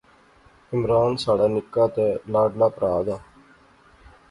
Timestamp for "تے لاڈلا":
1.93-2.67